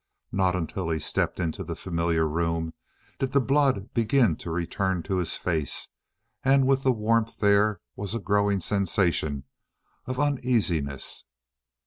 Not 0.31 0.55
until 0.55 0.89
he 0.89 0.97
stepped 0.99 1.39
into 1.39 1.63
the 1.63 1.75
familiar 1.75 2.27
room 2.27 2.73
did 3.19 3.33
the 3.33 3.39
blood 3.39 3.93
begin 3.93 4.35
to 4.37 4.49
return 4.49 5.03
to 5.03 5.17
his 5.17 5.35
face, 5.37 5.89
and 6.43 6.65
with 6.65 6.81
the 6.81 6.91
warmth 6.91 7.37
there 7.37 7.81
was 7.95 8.15
a 8.15 8.19
growing 8.19 8.61
sensation 8.61 9.43
of 10.07 10.19
uneasiness. 10.19 11.25